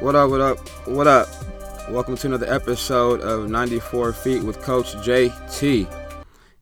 [0.00, 0.58] What up, what up,
[0.88, 1.28] what up?
[1.88, 5.86] Welcome to another episode of 94 Feet with Coach JT.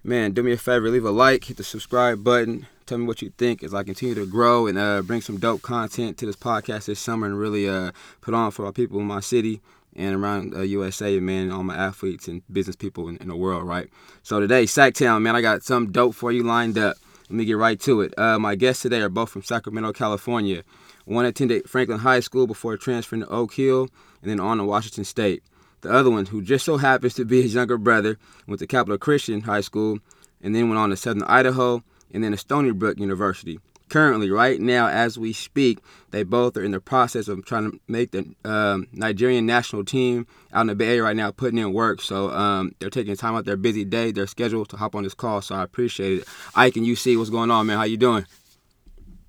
[0.04, 2.66] Man, do me a favor, leave a like, hit the subscribe button.
[2.84, 5.62] Tell me what you think as I continue to grow and uh, bring some dope
[5.62, 9.06] content to this podcast this summer and really uh, put on for our people in
[9.06, 9.60] my city
[9.98, 13.64] and around uh, USA, man, all my athletes and business people in, in the world,
[13.64, 13.90] right?
[14.22, 16.96] So today, Sacktown, man, I got some dope for you lined up.
[17.28, 18.14] Let me get right to it.
[18.16, 20.62] Uh, my guests today are both from Sacramento, California.
[21.04, 23.88] One attended Franklin High School before transferring to Oak Hill
[24.22, 25.42] and then on to Washington State.
[25.80, 28.98] The other one, who just so happens to be his younger brother, went to Capital
[28.98, 29.98] Christian High School
[30.40, 33.58] and then went on to Southern Idaho and then to Stony Brook University.
[33.88, 35.78] Currently, right now, as we speak,
[36.10, 40.26] they both are in the process of trying to make the um, Nigerian national team
[40.52, 42.02] out in the Bay Area right now, putting in work.
[42.02, 45.14] So um, they're taking time out their busy day, their schedule to hop on this
[45.14, 45.40] call.
[45.40, 46.28] So I appreciate it.
[46.54, 47.78] Ike and UC, what's going on, man?
[47.78, 48.26] How you doing?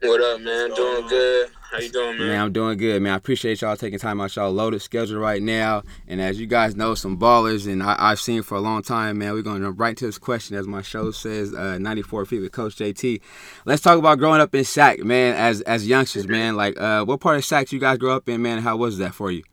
[0.01, 0.73] What up, man?
[0.75, 1.49] Doing good.
[1.71, 2.27] How you doing, man?
[2.29, 3.13] Man, I'm doing good, man.
[3.13, 5.83] I appreciate y'all taking time out y'all loaded schedule right now.
[6.07, 9.19] And as you guys know, some ballers, and I, have seen for a long time,
[9.19, 9.33] man.
[9.33, 12.51] We're going to right to this question, as my show says, uh, 94 feet with
[12.51, 13.21] Coach JT.
[13.65, 15.35] Let's talk about growing up in Sac, man.
[15.35, 16.55] As as youngsters, man.
[16.55, 18.63] Like, uh, what part of Sac you guys grew up in, man?
[18.63, 19.43] How was that for you?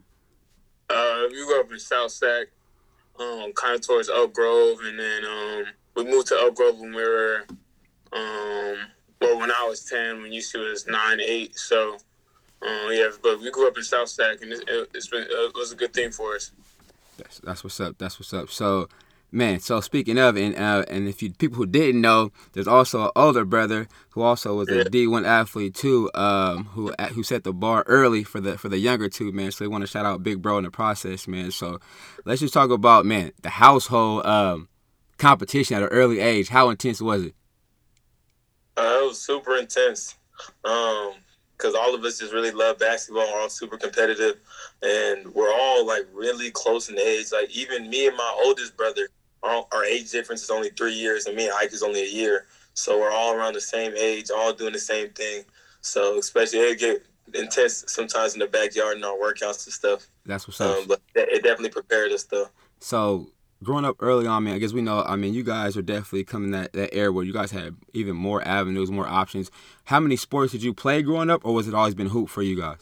[0.89, 2.47] Uh, we grew up in South Sac,
[3.20, 5.64] um, kind of towards Elk Grove, and then um,
[5.95, 7.45] we moved to Elk Grove when we were
[8.12, 8.78] um
[9.20, 11.59] well, when I was ten, when UC was nine, eight.
[11.59, 11.95] So,
[12.62, 15.73] um, yeah, but we grew up in South Sac, and it, has been it was
[15.73, 16.53] a good thing for us.
[17.17, 17.97] That's that's what's up.
[17.98, 18.50] That's what's up.
[18.50, 18.89] So,
[19.33, 19.61] man.
[19.61, 23.11] So speaking of, and uh, and if you people who didn't know, there's also an
[23.17, 27.84] older brother who also was a D1 athlete too, um, who who set the bar
[27.86, 29.51] early for the for the younger two, man.
[29.51, 31.51] So we want to shout out Big Bro in the process, man.
[31.51, 31.80] So
[32.25, 34.69] let's just talk about man the household um,
[35.17, 36.48] competition at an early age.
[36.48, 37.34] How intense was it?
[38.77, 40.17] Uh, it was super intense.
[40.64, 41.14] Um,
[41.57, 43.27] because all of us just really love basketball.
[43.33, 44.37] We're all super competitive,
[44.83, 47.33] and we're all like really close in age.
[47.33, 49.09] Like even me and my oldest brother,
[49.42, 52.09] our, our age difference is only three years, and me and Ike is only a
[52.09, 52.47] year.
[52.75, 55.45] So we're all around the same age, all doing the same thing.
[55.81, 60.07] So especially it get intense sometimes in the backyard and our workouts and stuff.
[60.27, 60.77] That's what's up.
[60.77, 62.48] Um, but it definitely prepared us though.
[62.81, 63.31] So
[63.66, 65.02] growing up early on, man, I guess we know.
[65.02, 68.16] I mean, you guys are definitely coming that that era where you guys had even
[68.16, 69.50] more avenues, more options.
[69.84, 72.42] How many sports did you play growing up, or was it always been hoop for
[72.42, 72.78] you guys?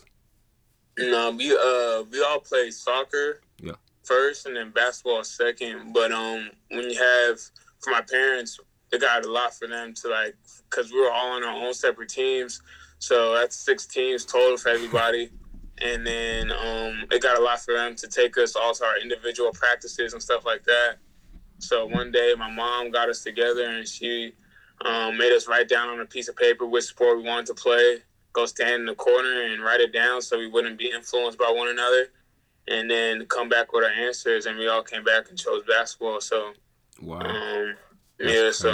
[0.99, 3.41] No, we uh we all played soccer.
[3.61, 3.73] Yeah.
[4.05, 5.93] First, and then basketball second.
[5.93, 7.41] But um, when you have
[7.81, 8.61] for my parents,
[8.93, 10.37] it got a lot for them to like
[10.71, 12.61] because we were all on our own separate teams.
[12.99, 15.31] So that's six teams total for everybody
[15.83, 18.99] and then um, it got a lot for them to take us all to our
[18.99, 20.97] individual practices and stuff like that.
[21.59, 24.33] So one day, my mom got us together and she
[24.85, 27.55] um, made us write down on a piece of paper which sport we wanted to
[27.55, 27.99] play.
[28.33, 31.53] Go stand in the corner and write it down so we wouldn't be influenced by
[31.55, 32.07] one another,
[32.69, 34.47] and then come back with our answers.
[34.47, 36.21] And we all came back and chose basketball.
[36.21, 36.53] So,
[37.01, 37.77] wow, um,
[38.19, 38.51] yeah.
[38.51, 38.73] So,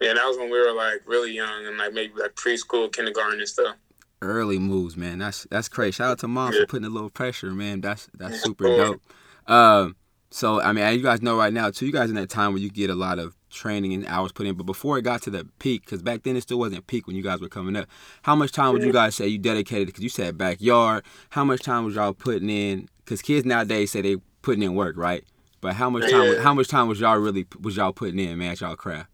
[0.00, 3.38] yeah, that was when we were like really young and like maybe like preschool, kindergarten,
[3.38, 3.76] and stuff
[4.22, 5.18] early moves, man.
[5.18, 5.92] That's that's crazy.
[5.92, 7.80] Shout out to mom for putting a little pressure, man.
[7.80, 9.02] That's that's super dope.
[9.46, 9.96] Um,
[10.30, 11.86] so I mean, as you guys know right now too.
[11.86, 14.46] You guys in that time where you get a lot of training and hours put
[14.46, 17.06] in, but before it got to the peak, because back then it still wasn't peak
[17.06, 17.86] when you guys were coming up.
[18.22, 19.88] How much time would you guys say you dedicated?
[19.88, 21.04] Because you said backyard.
[21.30, 22.88] How much time was y'all putting in?
[23.04, 25.24] Because kids nowadays say they putting in work, right?
[25.60, 26.38] But how much time?
[26.38, 29.10] How much time was y'all really was y'all putting in, man, at y'all craft?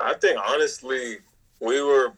[0.00, 1.18] I think honestly,
[1.60, 2.12] we were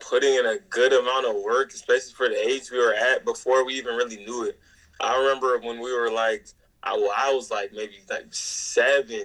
[0.00, 3.64] putting in a good amount of work, especially for the age we were at before
[3.64, 4.58] we even really knew it.
[5.00, 6.46] I remember when we were like,
[6.82, 9.24] I, I was like maybe like seven,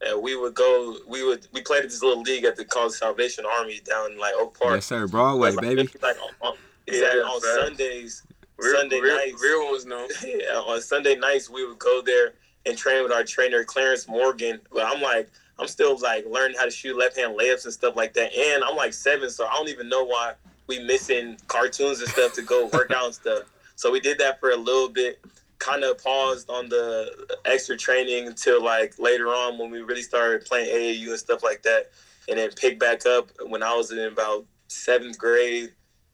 [0.00, 2.92] and we would go, we would, we played at this little league at the College
[2.92, 4.74] Salvation Army down in like Oak Park.
[4.74, 5.88] Yes, sir, Broadway, like, baby.
[6.02, 8.22] Like on, on, exactly, on Sundays,
[8.58, 10.06] real, Sunday real, nights, real ones know.
[10.24, 12.34] yeah, on Sunday nights we would go there
[12.66, 14.60] and train with our trainer Clarence Morgan.
[14.72, 17.96] But I'm like, I'm still like learning how to shoot left hand layups and stuff
[17.96, 18.34] like that.
[18.34, 20.34] And I'm like seven, so I don't even know why
[20.66, 23.44] we missing cartoons and stuff to go work out and stuff.
[23.76, 25.24] So we did that for a little bit,
[25.58, 30.44] kind of paused on the extra training until like later on when we really started
[30.44, 31.90] playing AAU and stuff like that,
[32.28, 35.72] and then picked back up when I was in about seventh grade,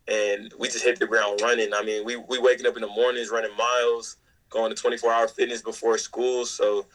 [0.08, 1.72] and we just hit the ground running.
[1.72, 4.16] I mean, we we waking up in the mornings running miles,
[4.48, 6.86] going to 24 hour fitness before school, so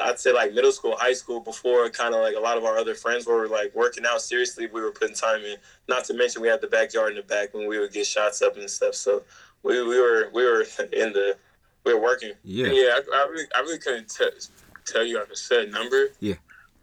[0.00, 2.78] I'd say like middle school, high school before kind of like a lot of our
[2.78, 4.66] other friends were like working out seriously.
[4.72, 5.56] We were putting time in.
[5.88, 8.42] Not to mention we had the backyard in the back when we would get shots
[8.42, 8.94] up and stuff.
[8.94, 9.22] So
[9.62, 11.36] we, we were we were in the
[11.84, 12.32] we were working.
[12.44, 12.68] Yeah.
[12.68, 14.24] Yeah, I, I really, I really couldn't t-
[14.86, 16.08] tell you like a set number.
[16.20, 16.34] Yeah.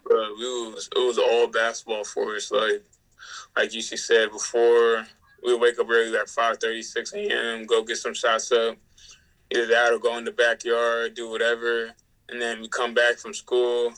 [0.04, 2.52] But we was it was all basketball for us.
[2.52, 2.84] Like
[3.56, 5.06] like you said before,
[5.44, 7.66] we wake up early like 5 6 a.m.
[7.66, 8.78] Go get some shots up.
[9.52, 11.92] Either that or go in the backyard, do whatever,
[12.31, 13.94] and then we come back from school.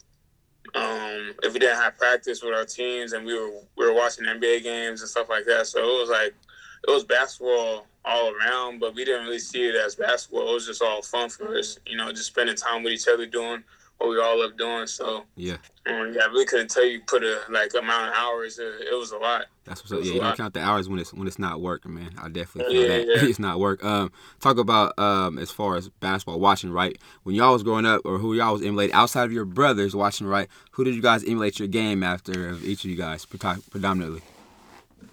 [0.76, 4.26] Um, if we didn't have practice with our teams, and we were we were watching
[4.26, 6.34] NBA games and stuff like that, so it was like
[6.88, 10.50] it was basketball all around, but we didn't really see it as basketball.
[10.50, 13.26] It was just all fun for us, you know, just spending time with each other,
[13.26, 13.64] doing
[14.02, 14.88] what we all love doing.
[14.88, 15.58] So Yeah.
[15.86, 18.58] um, yeah, really couldn't tell you put a like amount of hours.
[18.60, 19.46] It, it was a lot.
[19.66, 20.00] That's what's up.
[20.00, 20.38] Yeah, you don't lot.
[20.38, 22.12] count the hours when it's when it's not working, man.
[22.20, 23.24] I definitely feel Yeah, that yeah.
[23.30, 23.84] it's not work.
[23.84, 26.98] Um, talk about um as far as basketball watching, right?
[27.24, 30.26] When y'all was growing up, or who y'all was emulating outside of your brothers watching,
[30.28, 30.48] right?
[30.72, 32.50] Who did you guys emulate your game after?
[32.50, 34.22] Of each of you guys, predominantly.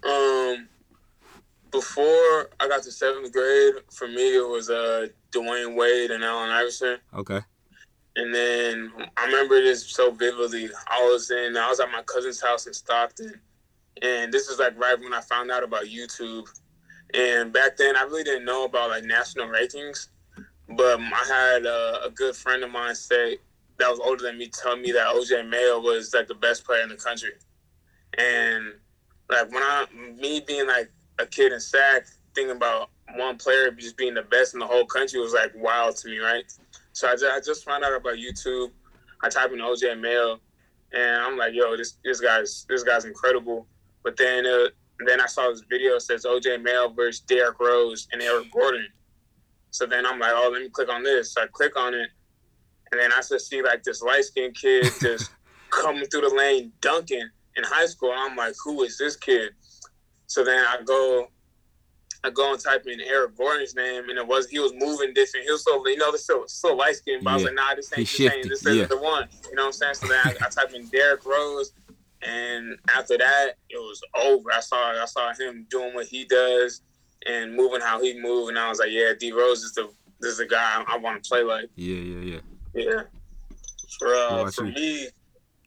[0.02, 0.69] Um,
[1.70, 6.50] before I got to seventh grade, for me it was uh Dwyane Wade and Allen
[6.50, 6.96] Iverson.
[7.14, 7.41] Okay.
[8.19, 10.69] And then I remember this so vividly.
[10.88, 13.41] I was in, I was at my cousin's house in Stockton,
[14.03, 16.49] and this was like right when I found out about YouTube.
[17.15, 20.09] And back then, I really didn't know about like national rankings,
[20.76, 23.38] but I had uh, a good friend of mine say
[23.79, 26.82] that was older than me tell me that OJ Mayo was like the best player
[26.82, 27.35] in the country.
[28.19, 28.75] And
[29.31, 29.87] like when I,
[30.19, 34.55] me being like a kid in SAC, thinking about one player just being the best
[34.55, 36.44] in the whole country was like wild to me, right?
[36.99, 38.73] So I just, I just found out about YouTube.
[39.23, 40.41] I type in OJ Mayo,
[40.93, 43.69] and I'm like, yo, this this guy's this guy's incredible.
[44.03, 44.67] But then uh,
[45.06, 48.89] then I saw this video that says OJ Mayo versus Derrick Rose and Eric Gordon.
[49.71, 51.35] So then I'm like, oh, let me click on this.
[51.35, 52.09] So I click on it,
[52.91, 55.31] and then I just see like this light skinned kid just
[55.71, 58.12] coming through the lane dunking in high school.
[58.12, 59.53] I'm like, who is this kid?
[60.27, 61.29] So then I go
[62.25, 65.47] I go and type in Eric Gordon's name, and it was he was moving different.
[65.47, 67.49] He was so you know, this still still light skinned, but I was Yeah.
[67.49, 68.85] like, nah, this ain't ain't shifted, this isn't yeah.
[68.87, 69.29] the one.
[69.49, 69.94] You know what I'm saying?
[69.94, 71.73] So then I, I typed in Derrick Rose,
[72.23, 74.50] and after that, it was over.
[74.53, 76.82] I saw I saw him doing what he does
[77.26, 79.88] and moving how he moved, and I was like, yeah, D Rose is the
[80.20, 81.70] this is the guy I, I want to play like.
[81.76, 82.41] Yeah, yeah, yeah.
[82.75, 83.03] Yeah,
[83.99, 84.73] For uh, for you?
[84.75, 85.09] me,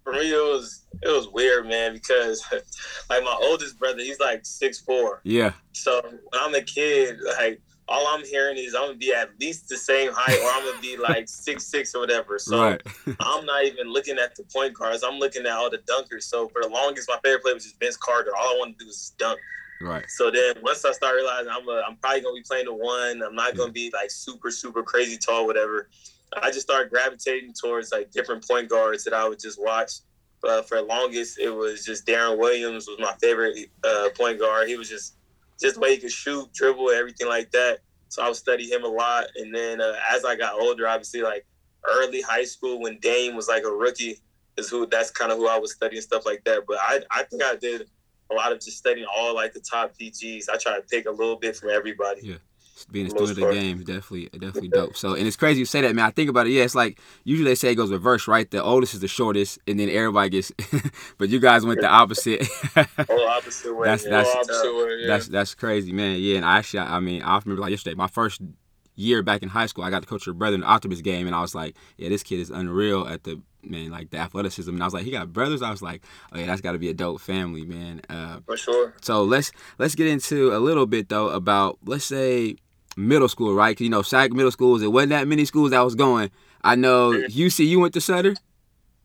[0.04, 2.44] for me it was it was weird, man, because
[3.10, 5.22] like my oldest brother, he's like six four.
[5.24, 5.54] Yeah.
[5.74, 9.68] So when I'm a kid, like all I'm hearing is I'm gonna be at least
[9.68, 12.40] the same height, or I'm gonna be like six six or whatever.
[12.40, 12.82] So right.
[13.20, 15.04] I'm not even looking at the point guards.
[15.04, 16.24] I'm looking at all the dunkers.
[16.24, 18.32] So for the longest, my favorite player was just Vince Carter.
[18.36, 19.40] All I wanted to do was dunk.
[19.82, 20.06] right.
[20.10, 23.22] So then once I start realizing I'm a, I'm probably gonna be playing the one,
[23.22, 25.90] I'm not gonna be like super super crazy tall, whatever.
[26.42, 29.92] I just started gravitating towards like different point guards that I would just watch.
[30.42, 34.68] But for the longest, it was just Deron Williams was my favorite uh, point guard.
[34.68, 35.16] He was just
[35.60, 37.80] just the way he could shoot, dribble, everything like that.
[38.10, 39.26] So I would study him a lot.
[39.36, 41.46] And then uh, as I got older, obviously like
[41.88, 44.20] early high school when Dame was like a rookie,
[44.58, 46.64] is who that's kind of who I was studying stuff like that.
[46.68, 47.90] But I I think I did
[48.32, 50.50] a lot of just studying all like the top PGs.
[50.50, 52.22] I try to pick a little bit from everybody.
[52.24, 52.36] Yeah.
[52.86, 54.96] Being a student of the game is definitely definitely dope.
[54.96, 56.06] So and it's crazy you say that, man.
[56.06, 56.52] I think about it.
[56.52, 58.50] Yeah, it's like usually they say it goes reverse, right?
[58.50, 60.52] The oldest is the shortest, and then everybody gets.
[61.18, 62.46] but you guys went the opposite.
[63.08, 63.86] Whole opposite way.
[63.88, 65.08] That's- that's- opposite way, yeah.
[65.08, 66.18] That's that's crazy, man.
[66.20, 68.42] Yeah, and I actually, I mean, I remember like yesterday, my first
[68.96, 71.28] year back in high school, I got to coach your brother in the Optimus game,
[71.28, 74.70] and I was like, yeah, this kid is unreal at the man, like the athleticism.
[74.72, 75.62] And I was like, he got brothers.
[75.62, 76.04] I was like,
[76.34, 78.02] oh yeah, that's got to be a dope family, man.
[78.10, 78.94] Uh, for sure.
[79.02, 82.56] so let's let's get into a little bit though about let's say
[82.98, 83.76] middle school, right?
[83.76, 84.82] Cause you know, SAC middle schools.
[84.82, 86.30] It wasn't that many schools that was going.
[86.64, 87.68] I know UC.
[87.68, 88.36] You went to Sutter.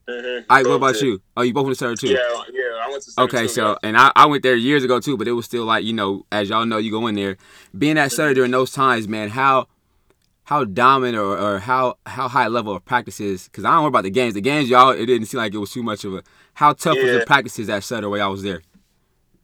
[0.09, 0.45] Mhm.
[0.49, 0.63] I.
[0.63, 1.03] What about did.
[1.03, 1.23] you?
[1.37, 2.09] Oh, you both went to Sutter too.
[2.09, 2.19] Yeah,
[2.53, 2.85] yeah.
[2.85, 3.77] I went to Sutter Okay, too, so yeah.
[3.83, 6.25] and I, I went there years ago too, but it was still like you know,
[6.31, 7.37] as y'all know, you go in there,
[7.77, 9.31] being at Sutter during those times, man.
[9.31, 9.67] How
[10.45, 13.45] how dominant or, or how how high level of practices?
[13.49, 14.35] Because I don't worry about the games.
[14.35, 16.23] The games, y'all, it didn't seem like it was too much of a.
[16.55, 18.63] How tough was the practices at Sutter while I was there?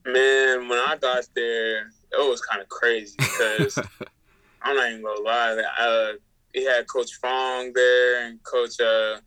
[0.05, 3.77] Man, when I got there, it was kind of crazy because
[4.63, 5.63] I'm not even gonna lie.
[5.79, 6.13] Uh,
[6.53, 9.19] he had Coach Fong there and Coach uh,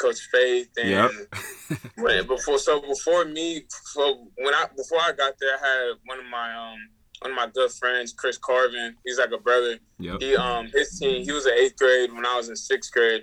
[0.00, 2.26] Coach Faith, and Yep.
[2.28, 6.26] before so before me, so when I before I got there, I had one of
[6.26, 6.78] my um
[7.20, 8.96] one of my good friends, Chris Carvin.
[9.04, 9.78] He's like a brother.
[9.98, 10.20] Yep.
[10.20, 13.22] He um his team he was in eighth grade when I was in sixth grade,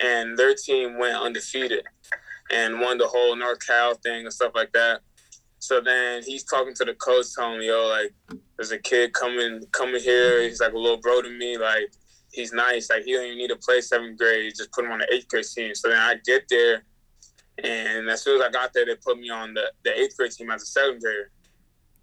[0.00, 1.84] and their team went undefeated
[2.52, 5.00] and won the whole NorCal thing and stuff like that.
[5.58, 8.12] So then he's talking to the coach, telling me, "Yo, like
[8.62, 10.40] there's a kid coming coming here.
[10.42, 11.58] He's like a little bro to me.
[11.58, 11.92] Like
[12.30, 12.90] he's nice.
[12.90, 14.52] Like he don't even need to play seventh grade.
[14.56, 16.84] Just put him on the eighth grade team." So then I get there,
[17.62, 20.30] and as soon as I got there, they put me on the the eighth grade
[20.30, 21.32] team as a seventh grader.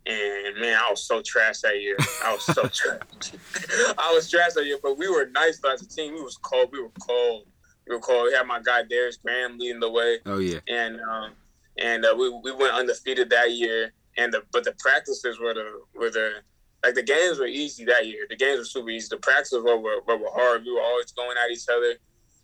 [0.05, 1.95] And man, I was so trash that year.
[2.25, 3.31] I was so trash.
[3.97, 6.15] I was trash that year, but we were nice as a team.
[6.15, 6.69] We was cold.
[6.73, 7.45] We were cold.
[7.87, 8.25] We were cold.
[8.25, 10.17] We had my guy Darius Graham leading the way.
[10.25, 10.59] Oh yeah.
[10.67, 11.31] And um,
[11.77, 13.93] and uh, we we went undefeated that year.
[14.17, 16.41] And the but the practices were the were the
[16.83, 18.25] like the games were easy that year.
[18.29, 19.07] The games were super easy.
[19.09, 20.63] The practices were were, were hard.
[20.63, 21.95] We were always going at each other,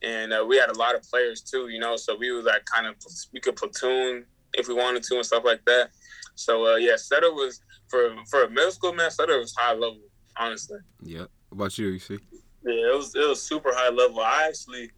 [0.02, 1.70] and uh, we had a lot of players too.
[1.70, 2.96] You know, so we was like kind of
[3.34, 5.90] we could platoon if we wanted to and stuff like that.
[6.36, 9.12] So uh, yeah, Sutter was for for a middle school man.
[9.12, 10.02] Sutter was high level,
[10.38, 10.80] honestly.
[11.02, 11.26] Yeah.
[11.50, 12.20] What about you, UC?
[12.64, 14.20] Yeah, it was it was super high level.
[14.20, 14.92] I actually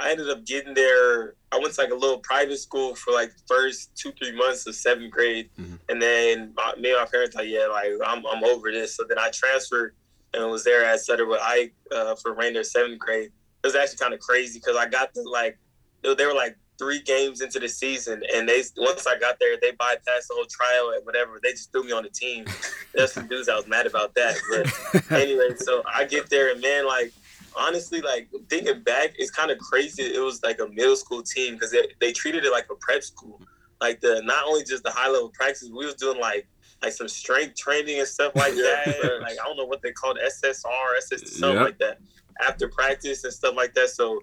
[0.00, 1.34] I ended up getting there.
[1.52, 4.66] I went to like a little private school for like the first two three months
[4.66, 5.76] of seventh grade, mm-hmm.
[5.88, 8.96] and then my, me and my parents like, yeah, like I'm I'm over this.
[8.96, 9.94] So then I transferred
[10.32, 13.30] and was there at Sutter with Ike uh, for Rainier seventh grade.
[13.62, 15.58] It was actually kind of crazy because I got to like
[16.02, 19.72] they were like three games into the season, and they once I got there, they
[19.72, 21.38] bypassed the whole trial and whatever.
[21.42, 22.46] They just threw me on the team.
[22.94, 24.36] That's some dudes I was mad about that.
[24.50, 27.12] But anyway, so I get there, and man, like
[27.56, 30.02] honestly, like thinking back, it's kind of crazy.
[30.02, 33.02] It was like a middle school team because they, they treated it like a prep
[33.02, 33.40] school.
[33.80, 36.46] Like the not only just the high level practices, we was doing like
[36.82, 39.18] like some strength training and stuff like that.
[39.22, 41.64] like I don't know what they called SSR, SSR, something yep.
[41.64, 41.98] like that
[42.46, 43.90] after practice and stuff like that.
[43.90, 44.22] So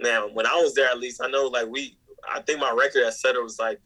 [0.00, 1.96] man, when I was there, at least I know like we,
[2.30, 3.80] I think my record at Sutter was like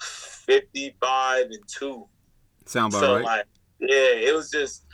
[0.00, 2.06] fifty five and two.
[2.66, 3.24] Sound about so, right.
[3.24, 3.46] Like,
[3.80, 4.84] yeah, it was just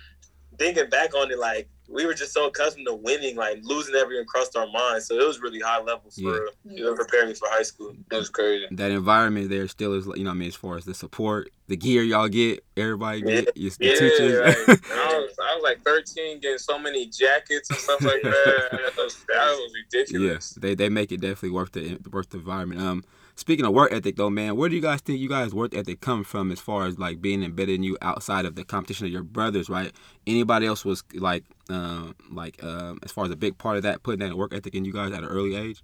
[0.59, 4.25] thinking back on it, like we were just so accustomed to winning, like losing everything
[4.26, 5.07] crossed our minds.
[5.07, 6.21] So it was really high level for
[6.64, 6.76] yeah.
[6.76, 7.95] you know, preparing for high school.
[8.11, 8.67] It was crazy.
[8.71, 11.76] That environment there still is, you know, I mean, as far as the support, the
[11.76, 14.41] gear y'all get, everybody get, yeah, the yeah, teachers.
[14.41, 14.79] Right.
[14.93, 18.69] I, was, I was like 13, getting so many jackets and stuff like that.
[18.71, 20.55] that, was, that was ridiculous.
[20.57, 22.81] Yeah, they they make it definitely worth the worth the environment.
[22.81, 23.05] Um,
[23.37, 26.00] Speaking of work ethic, though, man, where do you guys think you guys' work ethic
[26.00, 29.12] come from as far as like being embedded in you outside of the competition of
[29.12, 29.93] your brothers, right?
[30.25, 34.05] Anybody else was like, um, like um, as far as a big part of that,
[34.05, 35.83] putting that work ethic in you guys at an early age?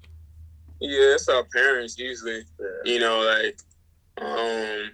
[0.81, 2.45] Yeah, it's our parents usually.
[2.59, 2.67] Yeah.
[2.85, 3.59] You know, like,
[4.25, 4.91] um,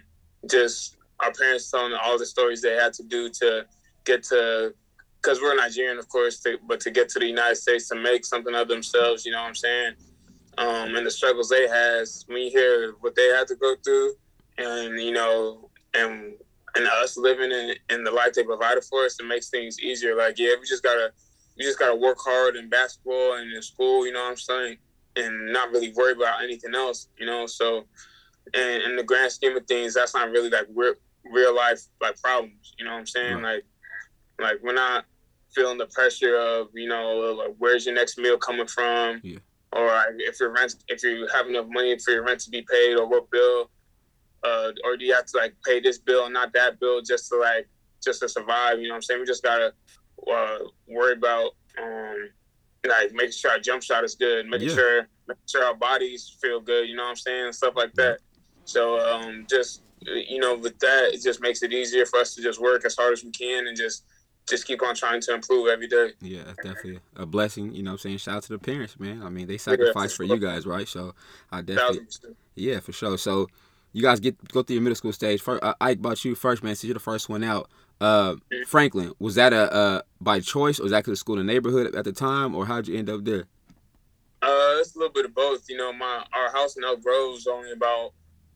[0.49, 3.65] just our parents telling all the stories they had to do to
[4.03, 4.73] get to,
[5.21, 8.25] because we're Nigerian, of course, to, but to get to the United States to make
[8.25, 9.25] something of themselves.
[9.25, 9.93] You know what I'm saying?
[10.57, 14.13] Um, and the struggles they has when you hear what they had to go through,
[14.57, 16.33] and you know, and
[16.75, 20.15] and us living in, in the life they provided for us, it makes things easier.
[20.15, 21.11] Like, yeah, we just gotta
[21.57, 24.05] we just gotta work hard in basketball and in school.
[24.05, 24.77] You know what I'm saying?
[25.15, 27.07] And not really worry about anything else.
[27.19, 27.85] You know, so
[28.53, 30.93] and in the grand scheme of things, that's not really like real
[31.31, 32.73] real life like problems.
[32.79, 33.41] You know what I'm saying?
[33.43, 33.63] Like,
[34.39, 35.05] like we're not
[35.53, 39.21] feeling the pressure of you know like where's your next meal coming from.
[39.23, 39.37] Yeah
[39.73, 42.95] or if your rent, if you have enough money for your rent to be paid,
[42.95, 43.69] or what bill,
[44.43, 47.29] uh, or do you have to like pay this bill and not that bill just
[47.29, 47.67] to like
[48.03, 48.79] just to survive?
[48.79, 49.19] You know what I'm saying?
[49.19, 49.73] We just gotta
[50.31, 50.57] uh,
[50.87, 52.29] worry about um,
[52.87, 54.75] like making sure our jump shot is good, making yeah.
[54.75, 56.87] sure making sure our bodies feel good.
[56.87, 57.53] You know what I'm saying?
[57.53, 58.19] Stuff like that.
[58.65, 62.41] So um, just you know, with that, it just makes it easier for us to
[62.41, 64.05] just work as hard as we can and just
[64.47, 66.11] just keep on trying to improve every day.
[66.21, 67.73] Yeah, definitely a blessing.
[67.73, 69.21] You know, I'm saying shout out to the parents, man.
[69.23, 70.87] I mean, they sacrifice yeah, for you guys, right?
[70.87, 71.13] So
[71.51, 72.07] I definitely,
[72.55, 73.17] yeah, for sure.
[73.17, 73.47] So
[73.93, 75.41] you guys get go through your middle school stage.
[75.41, 76.75] First, uh, Ike, about you first, man.
[76.75, 78.63] Since you're the first one out, uh, mm-hmm.
[78.65, 81.53] Franklin, was that a uh, by choice, or was that because the school in the
[81.53, 83.45] neighborhood at the time, or how'd you end up there?
[84.41, 85.65] Uh, it's a little bit of both.
[85.69, 88.13] You know, my our house in Elk Grove is only about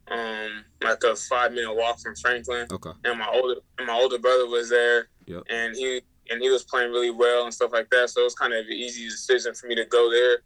[0.10, 2.68] um like a five minute walk from Franklin.
[2.72, 2.92] Okay.
[3.04, 5.08] And my older and my older brother was there.
[5.32, 5.44] Yep.
[5.50, 8.10] And he and he was playing really well and stuff like that.
[8.10, 10.40] So it was kind of an easy decision for me to go there.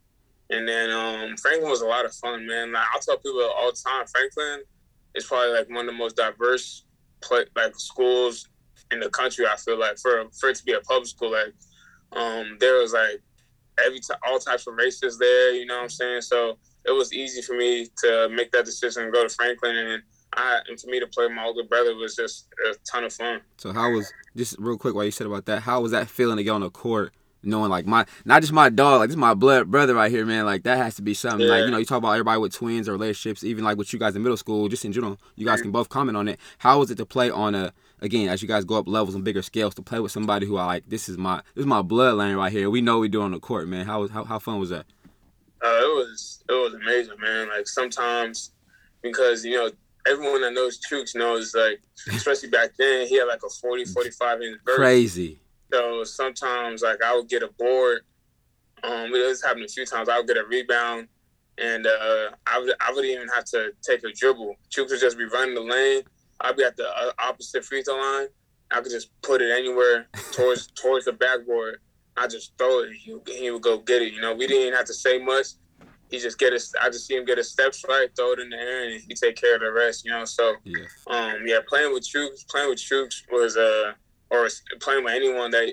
[0.50, 2.72] And then um, Franklin was a lot of fun, man.
[2.72, 4.62] Like, I'll tell people all the time, Franklin
[5.14, 6.84] is probably like one of the most diverse
[7.20, 8.48] play, like schools
[8.92, 9.46] in the country.
[9.46, 11.54] I feel like for for it to be a public school, like
[12.12, 13.20] um, there was like
[13.84, 15.52] every t- all types of races there.
[15.52, 16.22] You know what I'm saying?
[16.22, 20.02] So it was easy for me to make that decision and go to Franklin and
[20.36, 23.40] I and for me to play my older brother was just a ton of fun.
[23.56, 25.62] So how was just real quick while you said about that?
[25.62, 27.12] How was that feeling to get on the court?
[27.42, 30.26] Knowing like my not just my dog, like this is my blood brother right here,
[30.26, 30.44] man.
[30.44, 31.46] Like that has to be something.
[31.46, 31.52] Yeah.
[31.52, 34.00] Like you know, you talk about everybody with twins or relationships, even like with you
[34.00, 35.16] guys in middle school, just in general.
[35.36, 36.40] You guys can both comment on it.
[36.58, 39.22] How was it to play on a again as you guys go up levels and
[39.22, 40.88] bigger scales to play with somebody who I like?
[40.88, 42.68] This is my this is my bloodline right here.
[42.68, 43.86] We know we do on the court, man.
[43.86, 44.86] How was how, how fun was that?
[45.62, 47.48] Uh, it was it was amazing, man.
[47.48, 48.50] Like sometimes
[49.02, 49.70] because you know
[50.06, 51.80] everyone that knows Chuks knows, like,
[52.14, 54.76] especially back then, he had like a 40, 45 inch vert.
[54.76, 55.38] Crazy.
[55.72, 58.02] So sometimes, like, I would get a board.
[58.82, 60.08] Um, this happened a few times.
[60.08, 61.08] I would get a rebound,
[61.58, 64.56] and uh, I would I would even have to take a dribble.
[64.70, 66.02] Chuks would just be running the lane,
[66.40, 68.28] I'll be at the uh, opposite free throw line.
[68.70, 71.80] I could just put it anywhere towards towards the backboard.
[72.16, 72.92] I just throw it.
[72.92, 74.12] He, he would go get it.
[74.12, 75.48] You know, we didn't even have to say much.
[76.10, 76.72] He just get his.
[76.80, 79.14] I just see him get his steps right, throw it in the air, and he
[79.14, 80.04] take care of the rest.
[80.04, 80.84] You know, so Yeah.
[81.08, 83.92] um, yeah, playing with Chuks, playing with Chuks was uh,
[84.30, 84.48] or
[84.80, 85.72] playing with anyone that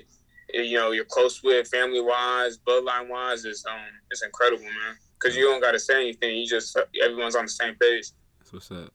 [0.52, 3.78] you know you're close with, family wise, bloodline wise, is um,
[4.10, 4.96] it's incredible, man.
[5.20, 6.36] Because you don't got to say anything.
[6.36, 8.08] You just everyone's on the same page.
[8.40, 8.92] That's what's up.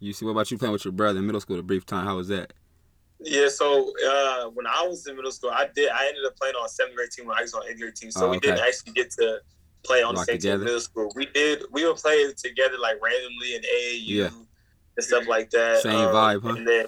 [0.00, 1.58] UC, what about you playing with your brother in middle school?
[1.58, 2.06] A brief time.
[2.06, 2.52] How was that?
[3.20, 5.90] Yeah, so uh, when I was in middle school, I did.
[5.90, 7.96] I ended up playing on a seventh grade team when I was on eighth grade
[7.96, 8.12] team.
[8.12, 9.40] So Oh, we didn't actually get to
[9.84, 10.60] play on Lock the same team together?
[10.62, 11.12] in middle school.
[11.14, 11.62] We did.
[11.70, 14.30] We would play together like randomly in AAU Yeah.
[14.96, 15.82] and stuff like that.
[15.82, 16.54] Same Um, vibe, huh?
[16.54, 16.86] And then,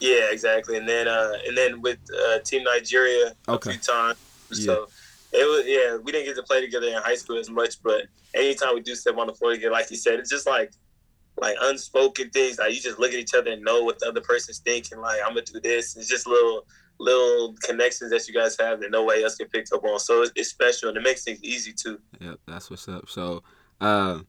[0.00, 0.76] yeah, exactly.
[0.76, 3.70] And then, uh, and then with uh, Team Nigeria Okay.
[3.70, 4.18] a few times.
[4.52, 4.88] So
[5.32, 5.96] it was yeah.
[5.96, 8.94] We didn't get to play together in high school as much, but anytime we do
[8.94, 10.72] step on the floor together, like you said, it's just like
[11.38, 12.58] like unspoken things.
[12.58, 14.98] Like you just look at each other and know what the other person's thinking.
[15.00, 15.96] Like I'm gonna do this.
[15.96, 16.64] It's just little
[16.98, 19.98] little connections that you guys have that nobody else can pick up on.
[19.98, 21.98] So it's, it's special and it makes things easy too.
[22.20, 23.08] Yep, that's what's up.
[23.08, 23.42] So,
[23.80, 24.20] uh,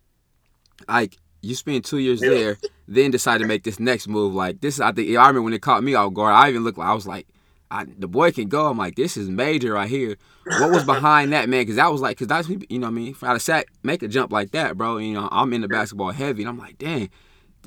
[0.87, 2.29] Ike, you spent two years Yeah.
[2.29, 2.57] there,
[2.87, 4.33] then decided to make this next move.
[4.33, 6.33] Like this, I think I remember when it caught me off guard.
[6.33, 7.27] I even looked like I was like,
[7.69, 8.67] I, the boy can go.
[8.67, 10.15] I'm like, this is major right here.
[10.45, 11.61] What was behind that, man?
[11.61, 13.15] Because that was like, because that's you know what I mean.
[13.21, 14.97] Out of sack, make a jump like that, bro.
[14.97, 17.09] You know, I'm in the basketball heavy, and I'm like, dang.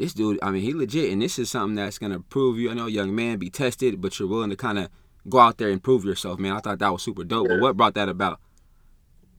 [0.01, 2.71] This dude, I mean, he legit, and this is something that's gonna prove you.
[2.71, 4.89] I know, young man, be tested, but you're willing to kind of
[5.29, 6.53] go out there and prove yourself, man.
[6.53, 7.49] I thought that was super dope.
[7.49, 8.41] But what brought that about?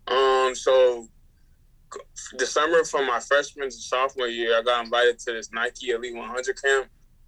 [0.05, 1.07] Um, so
[2.37, 6.15] the summer from my freshman to sophomore year, I got invited to this Nike Elite
[6.15, 6.85] 100 camp.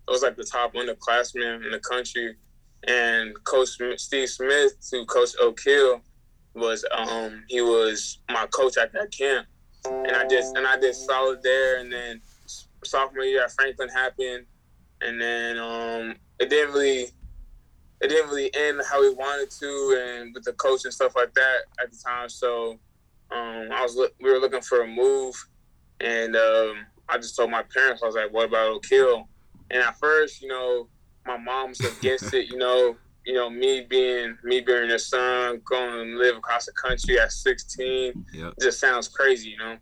[0.08, 2.36] It was like the top underclassmen in the country,
[2.88, 6.02] and Coach Steve Smith, who coached Oak Hill,
[6.54, 9.48] was um he was my coach at that camp,
[9.86, 11.80] and I just and I did solid there.
[11.80, 12.22] And then
[12.86, 14.46] sophomore year at Franklin happened,
[15.02, 17.08] and then um it didn't really
[18.02, 21.34] it didn't really end how we wanted to, and with the coach and stuff like
[21.36, 22.28] that at the time.
[22.28, 22.72] So
[23.32, 25.34] um, I was we were looking for a move,
[26.02, 29.30] and um, I just told my parents I was like, "What about Oak Hill?"
[29.72, 30.90] And at first, you know,
[31.26, 32.48] my mom was against it.
[32.50, 36.74] You know, you know, me being me being their son, going and live across the
[36.74, 38.54] country at 16, Yep.
[38.62, 39.78] just sounds crazy, you know.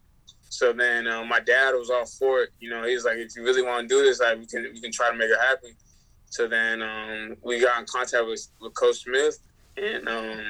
[0.51, 2.49] So then um, my dad was all for it.
[2.59, 4.63] You know, he was like, "If you really want to do this, like we can
[4.73, 5.71] we can try to make it happen."
[6.25, 9.39] So then um, we got in contact with, with Coach Smith,
[9.77, 10.41] and um,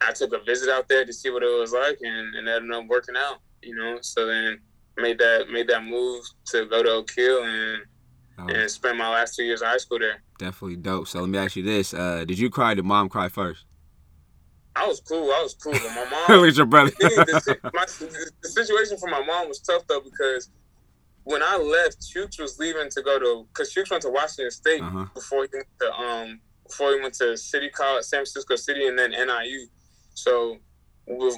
[0.00, 2.72] I took a visit out there to see what it was like, and, and ended
[2.72, 3.40] up working out.
[3.62, 4.58] You know, so then
[4.96, 7.82] made that made that move to go to Oak Hill and
[8.40, 10.22] Oh, and spend my last two years of high school there.
[10.38, 11.08] definitely dope.
[11.08, 12.72] So let me ask you this: uh, Did you cry?
[12.74, 13.64] Did mom cry first?
[14.82, 15.30] I was cool.
[15.32, 16.40] I was cool, but my mom.
[16.40, 16.90] Look at your brother.
[17.00, 17.84] the, my,
[18.42, 20.50] the situation for my mom was tough though because
[21.24, 24.80] when I left, Chuks was leaving to go to because Chuks went to Washington State
[24.82, 25.06] Uh-huh.
[25.14, 28.98] before he went to um before he went to City College, San Francisco City, and
[28.98, 29.66] then NIU.
[30.14, 30.56] So
[31.06, 31.36] with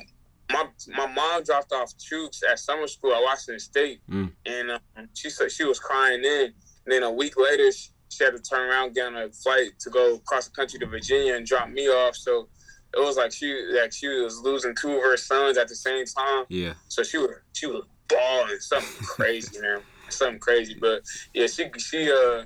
[0.53, 0.65] my
[0.97, 4.33] my mom dropped off Chuks at summer school at Washington State, Mm.
[4.47, 6.53] and um, she said she was crying then.
[6.87, 9.79] And then a week later, she, she had to turn around, get on a flight
[9.81, 12.17] to go across the country to Virginia and drop me off.
[12.17, 12.49] So
[12.95, 16.05] it was like she like she was losing two of her sons at the same
[16.07, 16.45] time.
[16.49, 20.77] Yeah, So she was she was balling something crazy, man, something crazy.
[20.81, 21.03] But
[21.35, 22.45] yeah, she she uh,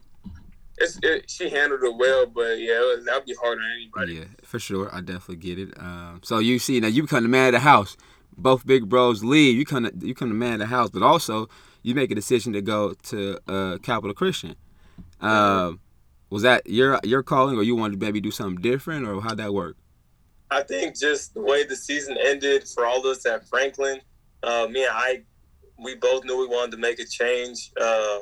[0.79, 2.27] it's it, she handled it well.
[2.27, 4.15] But yeah, it was, that'd be hard on anybody.
[4.15, 4.95] yeah, for sure.
[4.95, 5.75] I definitely get it.
[5.79, 7.97] Um, so UC now, you become the man of the house.
[8.37, 9.57] Both big bros leave.
[9.57, 11.49] You come, to, you come the man of the house, but also
[11.83, 14.57] you make a decision to go to uh, Capital Christian.
[15.21, 15.81] Um,
[16.31, 19.37] was that your your calling, or you wanted to maybe do something different, or how'd
[19.39, 19.77] that work?
[20.51, 24.01] I think just the way the season ended for all of us at Franklin,
[24.43, 25.23] uh, me and I,
[25.83, 27.71] we both knew we wanted to make a change.
[27.81, 28.21] Uh,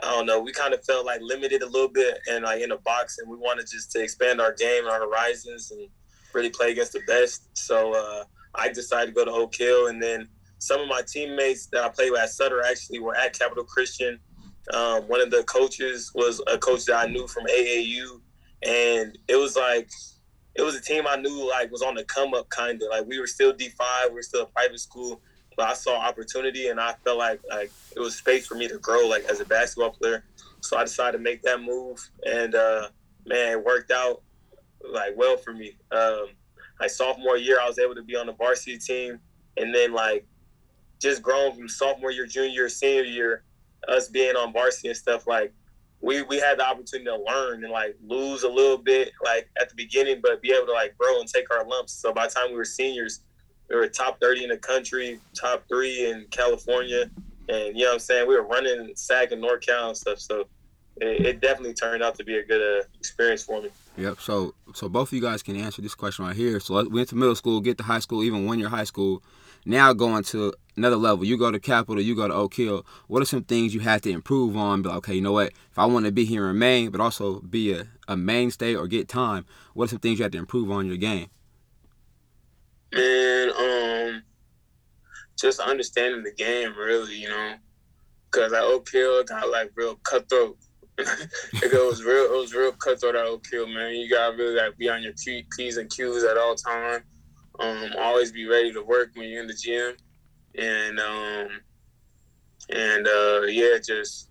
[0.00, 0.40] I don't know.
[0.40, 3.28] We kind of felt like limited a little bit and like in a box, and
[3.28, 5.88] we wanted just to expand our game, and our horizons, and
[6.34, 7.48] really play against the best.
[7.54, 11.66] So uh, I decided to go to Oak Hill, and then some of my teammates
[11.66, 14.18] that I played with at Sutter actually were at Capital Christian.
[14.72, 18.20] Um, one of the coaches was a coach that I knew from AAU,
[18.62, 19.90] and it was like
[20.58, 23.06] it was a team I knew like was on the come up kind of like
[23.06, 25.20] we were still D five, we were still a private school,
[25.56, 28.78] but I saw opportunity and I felt like like it was space for me to
[28.78, 30.24] grow like as a basketball player.
[30.60, 32.88] So I decided to make that move, and uh,
[33.24, 34.22] man, it worked out
[34.92, 35.76] like well for me.
[35.92, 36.26] Um,
[36.80, 39.20] like sophomore year, I was able to be on the varsity team,
[39.56, 40.26] and then like
[41.00, 43.44] just growing from sophomore year, junior year, senior year,
[43.86, 45.52] us being on varsity and stuff like
[46.00, 49.68] we we had the opportunity to learn and like lose a little bit like at
[49.68, 51.92] the beginning, but be able to like grow and take our lumps.
[51.92, 53.20] So by the time we were seniors,
[53.68, 57.10] we were top thirty in the country, top three in California,
[57.48, 60.18] and you know what I'm saying we were running SAC and NorCal and stuff.
[60.20, 60.46] So
[61.00, 63.70] it, it definitely turned out to be a good uh, experience for me.
[63.96, 64.20] Yep.
[64.20, 66.60] So so both of you guys can answer this question right here.
[66.60, 69.22] So we went to middle school, get to high school, even one year high school.
[69.64, 71.24] Now going to another level.
[71.24, 72.86] You go to Capital, you go to Oak Hill.
[73.08, 74.82] What are some things you have to improve on?
[74.82, 75.48] Be like, okay, you know what?
[75.70, 78.86] If I want to be here in Maine, but also be a, a mainstay or
[78.86, 79.44] get time,
[79.74, 81.28] what are some things you have to improve on your game?
[82.94, 84.22] Man, um,
[85.36, 87.54] just understanding the game, really, you know,
[88.30, 90.56] because at Oak Hill got like real cutthroat.
[90.98, 93.94] it was real, it was real cutthroat at Oak Hill, man.
[93.94, 97.04] You gotta really like be on your p's and q's at all time.
[97.58, 99.96] Um, always be ready to work when you're in the gym,
[100.56, 101.48] and um,
[102.70, 104.30] and uh, yeah, just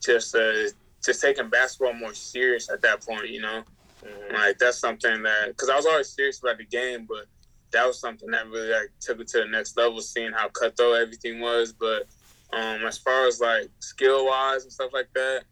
[0.00, 0.68] just uh,
[1.04, 3.62] just taking basketball more serious at that point, you know.
[4.04, 4.34] Mm-hmm.
[4.34, 7.26] Like that's something that because I was always serious about the game, but
[7.72, 11.00] that was something that really like took it to the next level, seeing how cutthroat
[11.00, 11.72] everything was.
[11.72, 12.06] But
[12.52, 15.42] um, as far as like skill wise and stuff like that,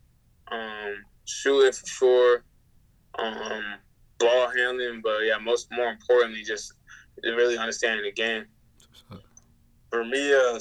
[0.51, 2.45] um, shooting for sure,
[3.19, 3.75] um,
[4.19, 6.73] ball handling, but yeah, most more importantly, just
[7.25, 8.47] really understanding the game.
[9.91, 10.59] For me, uh,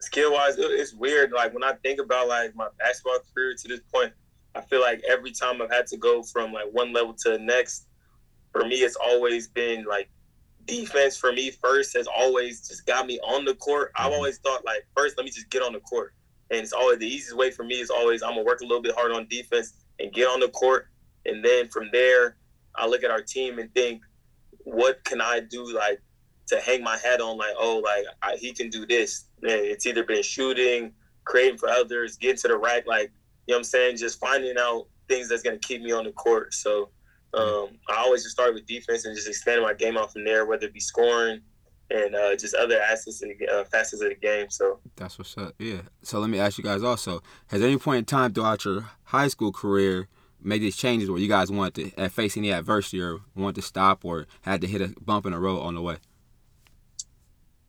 [0.00, 1.32] skill wise, it's weird.
[1.32, 4.12] Like when I think about like my basketball career to this point,
[4.54, 7.38] I feel like every time I've had to go from like one level to the
[7.38, 7.86] next,
[8.50, 10.10] for me, it's always been like
[10.66, 13.92] defense for me first has always just got me on the court.
[13.96, 14.14] I've mm-hmm.
[14.14, 16.14] always thought like first let me just get on the court.
[16.50, 18.82] And it's always the easiest way for me is always I'm gonna work a little
[18.82, 20.88] bit hard on defense and get on the court.
[21.24, 22.36] And then from there,
[22.74, 24.02] I look at our team and think,
[24.64, 26.00] what can I do like
[26.48, 27.36] to hang my hat on?
[27.36, 29.26] Like, oh, like I, he can do this.
[29.42, 30.92] It's either been shooting,
[31.24, 33.10] creating for others, getting to the rack, like
[33.46, 36.12] you know what I'm saying, just finding out things that's gonna keep me on the
[36.12, 36.54] court.
[36.54, 36.90] So
[37.34, 40.46] um, I always just started with defense and just expanded my game out from there,
[40.46, 41.40] whether it be scoring
[41.90, 44.50] and uh, just other assets and uh, facets of the game.
[44.50, 45.54] So that's what's up.
[45.58, 45.82] Yeah.
[46.02, 49.28] So let me ask you guys also: Has any point in time throughout your high
[49.28, 50.08] school career
[50.44, 54.04] made these changes where you guys wanted to face any adversity or wanted to stop
[54.04, 55.96] or had to hit a bump in the road on the way?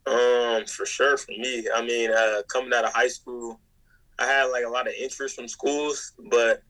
[0.05, 1.17] Um, for sure.
[1.17, 3.59] For me, I mean, uh, coming out of high school,
[4.19, 6.62] I had like a lot of interest from schools, but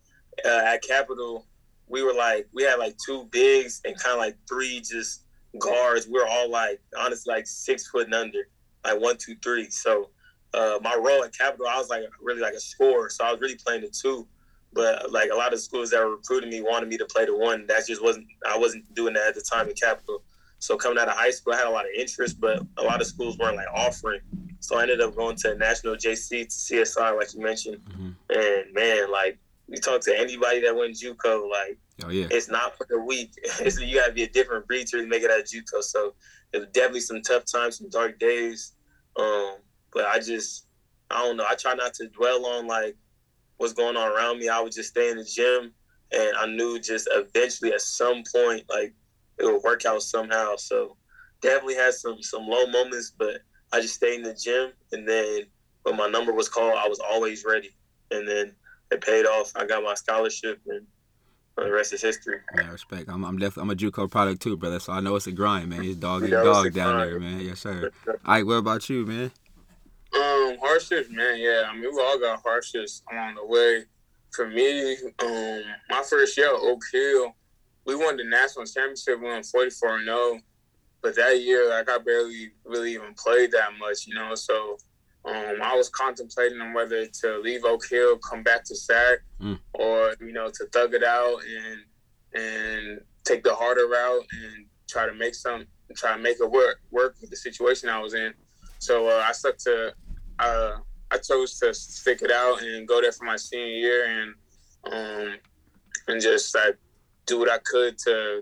[0.45, 1.45] uh, at Capital,
[1.87, 5.25] we were like we had like two bigs and kind of like three just
[5.59, 6.07] guards.
[6.07, 8.47] We are all like honestly like six foot and under,
[8.85, 9.69] like one, two, three.
[9.69, 10.09] So
[10.53, 13.09] uh, my role at Capital, I was like really like a scorer.
[13.09, 14.27] So I was really playing the two.
[14.73, 17.38] But like a lot of schools that were recruiting me wanted me to play the
[17.38, 17.67] one.
[17.67, 20.23] That just wasn't I wasn't doing that at the time in Capital.
[20.59, 23.01] So coming out of high school, I had a lot of interest, but a lot
[23.01, 24.21] of schools weren't like offering.
[24.62, 27.81] So I ended up going to National JC to CSI, like you mentioned.
[27.83, 28.12] Mm-hmm.
[28.29, 32.27] And man, like you talk to anybody that went JUCO, like oh, yeah.
[32.31, 33.31] it's not for the weak.
[33.59, 35.83] It's, you got to be a different breed to make it out of JUCO.
[35.83, 36.13] So
[36.51, 38.73] there's definitely some tough times, some dark days.
[39.17, 39.57] Um,
[39.93, 40.67] but I just,
[41.12, 41.45] I don't know.
[41.47, 42.95] I try not to dwell on like
[43.57, 44.49] what's going on around me.
[44.49, 45.73] I would just stay in the gym,
[46.11, 48.93] and I knew just eventually at some point like
[49.39, 50.55] it would work out somehow.
[50.55, 50.97] So
[51.41, 55.45] definitely had some some low moments, but I just stayed in the gym, and then
[55.83, 57.75] when my number was called, I was always ready.
[58.11, 58.53] And then
[58.91, 59.51] it paid off.
[59.55, 60.85] I got my scholarship, and
[61.57, 62.39] the rest is history.
[62.55, 63.09] Yeah, respect.
[63.09, 64.79] I'm, I'm definitely I'm a JUCO product too, brother.
[64.79, 65.83] So I know it's a grind, man.
[65.83, 67.11] It's dog eat dog down grind.
[67.11, 67.39] there, man.
[67.39, 67.91] Yes, sir.
[68.07, 69.31] All right, what about you, man?
[70.15, 71.39] Um, hardships, man.
[71.39, 73.84] Yeah, I mean, we all got hardships along the way.
[74.32, 77.36] For me, um, my first year at Oak Hill,
[77.86, 79.19] we won the national championship.
[79.19, 80.39] We won 44 and 0.
[81.02, 84.36] But that year, like, I barely really even played that much, you know.
[84.36, 84.78] So
[85.26, 89.60] um, I was contemplating on whether to leave Oak Hill, come back to SAC, mm.
[89.73, 95.06] or you know to thug it out and and take the harder route and try
[95.06, 98.34] to make some try to make it work work with the situation I was in.
[98.80, 99.93] So uh, I stuck to
[100.39, 100.78] uh,
[101.12, 104.34] I chose to stick it out and go there for my senior year and
[104.91, 105.36] um,
[106.08, 106.78] and just like
[107.26, 108.41] do what I could to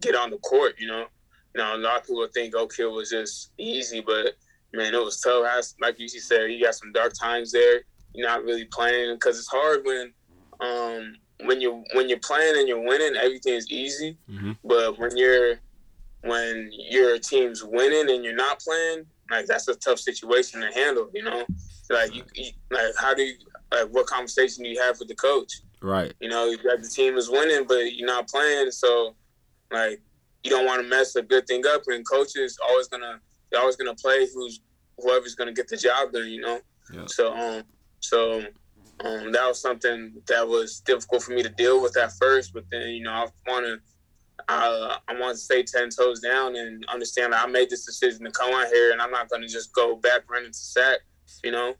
[0.00, 0.74] get on the court.
[0.78, 1.06] You know,
[1.54, 4.34] know a lot of people think Oak Hill was just easy, but
[4.72, 5.44] man, it was tough.
[5.46, 7.82] I, like you said, you got some dark times there.
[8.14, 10.12] You're not really playing because it's hard when
[10.60, 11.14] um,
[11.44, 14.16] when you when you're playing and you're winning, everything is easy.
[14.28, 14.52] Mm-hmm.
[14.64, 15.60] But when you're
[16.22, 21.08] when your team's winning and you're not playing, like that's a tough situation to handle.
[21.14, 21.44] You know,
[21.88, 23.34] like you, you like how do you
[23.72, 25.52] like what conversation do you have with the coach?
[25.80, 26.12] Right.
[26.20, 29.14] You know, like the team is winning, but you're not playing, so
[29.70, 30.00] like
[30.42, 31.82] you don't want to mess a good thing up.
[31.86, 34.60] And coaches always gonna they're always gonna play who's
[34.98, 36.60] whoever's gonna get the job done, you know.
[36.92, 37.04] Yeah.
[37.06, 37.62] So um
[38.00, 38.44] so
[39.04, 42.64] um that was something that was difficult for me to deal with at first, but
[42.70, 43.78] then you know I want to
[44.48, 48.24] I I want to stay ten toes down and understand that I made this decision
[48.24, 51.00] to come out here, and I'm not gonna just go back running to SAC,
[51.44, 51.74] you know.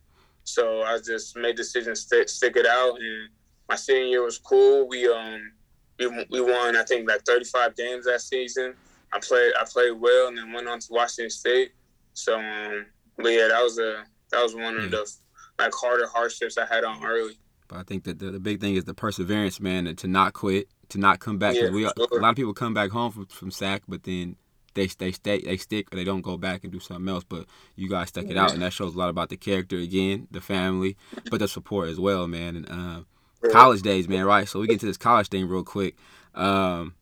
[0.44, 2.96] So I just made the decision to stick, stick it out.
[3.00, 3.28] And
[3.68, 4.88] my senior year was cool.
[4.88, 5.52] We um
[5.98, 8.74] we, we won I think like 35 games that season.
[9.12, 11.72] I played I played well and then went on to Washington State.
[12.14, 15.10] So um but yeah, that was a that was one of the
[15.58, 17.38] like harder hardships I had on early.
[17.68, 20.32] But I think that the, the big thing is the perseverance, man, and to not
[20.32, 21.54] quit, to not come back.
[21.56, 21.92] Yeah, we, sure.
[22.12, 24.36] a lot of people come back home from, from SAC, but then
[24.74, 27.24] they they stay they stick or they don't go back and do something else.
[27.24, 30.28] But you guys stuck it out, and that shows a lot about the character again,
[30.30, 30.96] the family,
[31.30, 32.56] but the support as well, man.
[32.56, 34.46] And uh, college days, man, right?
[34.48, 35.96] So we get to this college thing real quick.
[36.34, 36.94] Um,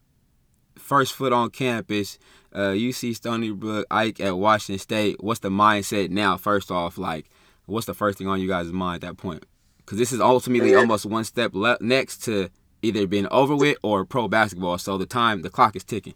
[0.78, 2.18] first foot on campus,
[2.52, 5.22] uh, UC Stony Brook, Ike at Washington State.
[5.22, 6.36] What's the mindset now?
[6.36, 7.28] First off, like,
[7.66, 9.44] what's the first thing on you guys' mind at that point?
[9.78, 10.78] Because this is ultimately Yeah.
[10.78, 12.48] almost one step le- next to
[12.82, 14.78] either being over with or pro basketball.
[14.78, 16.14] So the time, the clock is ticking.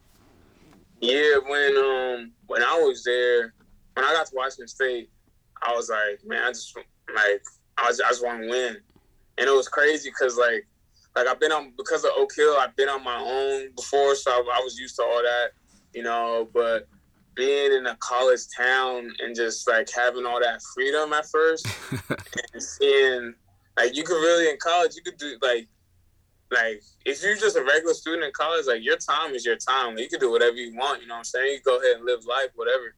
[1.00, 3.54] Yeah, when um when I was there,
[3.94, 5.10] when I got to Washington State,
[5.62, 7.42] I was like, man, I just like
[7.78, 8.76] I was I just want to win,
[9.38, 10.66] and it was crazy because like
[11.16, 14.30] like I've been on because of Oak Hill, I've been on my own before, so
[14.30, 15.50] I, I was used to all that,
[15.92, 16.48] you know.
[16.54, 16.88] But
[17.34, 21.66] being in a college town and just like having all that freedom at first,
[22.52, 23.34] and seeing
[23.76, 25.66] like you could really in college you could do like
[26.52, 29.98] like if you're just a regular student in college, like your time is your time.
[29.98, 31.02] You can do whatever you want.
[31.02, 31.52] You know what I'm saying?
[31.52, 32.94] You go ahead and live life, whatever.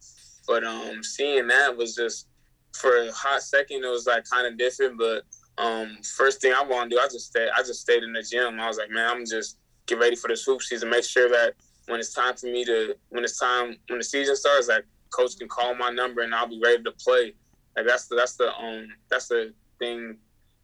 [0.46, 2.28] But um, seeing that was just
[2.72, 3.84] for a hot second.
[3.84, 4.98] It was like kind of different.
[4.98, 5.24] But
[5.62, 7.48] um, first thing I want to do, I just stayed.
[7.56, 8.60] I just stayed in the gym.
[8.60, 10.90] I was like, man, I'm just get ready for this hoop season.
[10.90, 11.54] Make sure that
[11.86, 15.38] when it's time for me to, when it's time when the season starts, like coach
[15.38, 17.34] can call my number and I'll be ready to play.
[17.76, 20.16] Like that's the that's the um that's the thing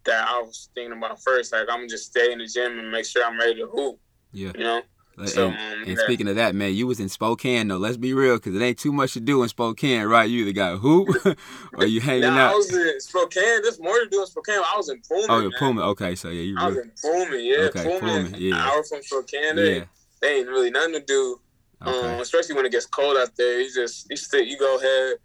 [0.05, 1.53] that I was thinking about first.
[1.53, 3.99] Like I'm just stay in the gym and make sure I'm ready to hoop.
[4.33, 4.53] Yeah.
[4.55, 4.83] You know.
[5.19, 5.97] And, So, um, and yeah.
[6.05, 7.77] speaking of that, man, you was in Spokane though.
[7.77, 10.29] Let's be real, because it ain't too much to do in Spokane, right?
[10.31, 11.09] You either got hoop
[11.75, 12.55] or you hanging I out.
[12.55, 13.63] was in Spokane.
[13.63, 14.57] There's more to do in Spokane.
[14.59, 15.31] I was in Pullman.
[15.31, 15.51] Oh, you're.
[15.59, 15.85] Pullman.
[15.85, 17.45] Okay, so yeah, you I was in Pullman.
[17.45, 18.01] Yeah, Okay, Pullman.
[18.01, 18.55] Pullman, yeah.
[18.55, 19.57] An hour from Spokane.
[19.57, 19.85] They, yeah.
[20.23, 21.41] they ain't really nothing to do.
[21.83, 22.15] Okay.
[22.15, 23.61] Um, especially when it gets cold out there.
[23.61, 25.17] You just you stay, you go ahead,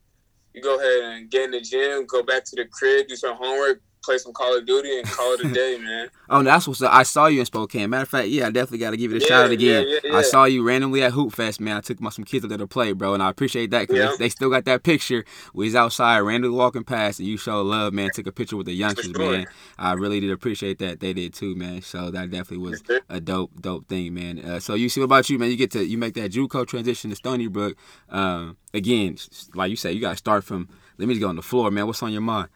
[0.53, 3.35] you go ahead and get in the gym, go back to the crib, do some
[3.35, 6.09] homework, play some Call of Duty, and call it a day, man.
[6.29, 6.93] Oh, that's what's up.
[6.93, 7.89] I saw you in Spokane.
[7.89, 9.85] Matter of fact, yeah, I definitely got to give it a Yeah, shout out again.
[9.87, 11.77] yeah, yeah, I saw you randomly at Hoop Fest, man.
[11.77, 14.17] I took my some kids up there to play, bro, and I appreciate that because
[14.17, 15.25] they, they still got that picture.
[15.53, 18.11] We was outside randomly walking past, and you showed love, man.
[18.11, 19.31] Took a picture with the youngsters, sure.
[19.31, 19.47] man.
[19.77, 20.99] I really did appreciate that.
[20.99, 21.81] They did too, man.
[21.81, 24.39] So that definitely was a dope, dope thing, man.
[24.39, 25.49] Uh, so UC, what about you, man?
[25.49, 27.77] You get to you make that JUCO transition to Stony Brook.
[28.09, 29.17] Um, again,
[29.53, 30.69] like you say, you got to start from.
[30.97, 31.87] Let me just go on the floor, man.
[31.87, 32.47] What's on your mind?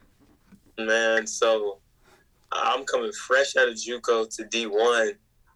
[0.86, 1.80] Man, so
[2.52, 5.16] I'm coming fresh out of JUCO to D1.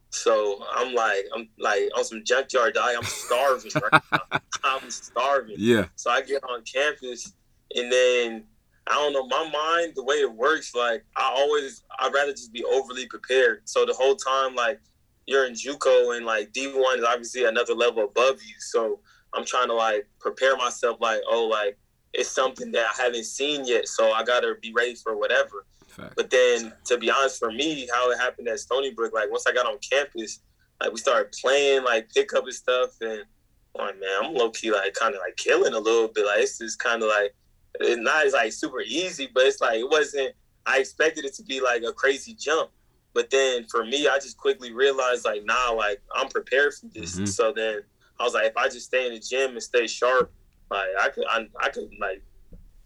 [0.09, 2.97] So I'm like, I'm like on some junkyard diet.
[2.97, 4.39] I'm starving right now.
[4.63, 5.55] I'm starving.
[5.57, 5.85] Yeah.
[5.95, 7.33] So I get on campus,
[7.75, 8.43] and then
[8.87, 9.25] I don't know.
[9.25, 13.61] My mind, the way it works, like I always, I'd rather just be overly prepared.
[13.65, 14.79] So the whole time, like
[15.25, 18.55] you're in JUCO and like D1 is obviously another level above you.
[18.59, 18.99] So
[19.33, 21.77] I'm trying to like prepare myself, like oh, like
[22.13, 23.87] it's something that I haven't seen yet.
[23.87, 25.65] So I gotta be ready for whatever.
[25.87, 26.15] Fact.
[26.15, 29.45] But then, to be honest, for me, how it happened at Stony Brook, like once
[29.47, 30.39] I got on campus,
[30.81, 33.23] like we started playing like pickup and stuff, and
[33.77, 36.25] I'm like, man, I'm low key like kind of like killing a little bit.
[36.25, 37.35] Like it's just kind of like
[37.79, 40.33] it's not like super easy, but it's like it wasn't.
[40.65, 42.69] I expected it to be like a crazy jump,
[43.13, 47.17] but then for me, I just quickly realized like, nah, like I'm prepared for this.
[47.17, 47.27] Mhm.
[47.27, 47.81] So then
[48.19, 50.31] I was like, if I just stay in the gym and stay sharp,
[50.71, 52.23] like I could, I, I could like